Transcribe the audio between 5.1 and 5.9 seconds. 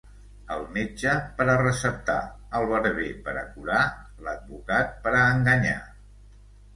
a enganyar.